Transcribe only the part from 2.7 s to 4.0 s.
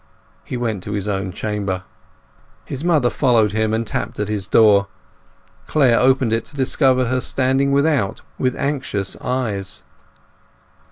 mother followed him, and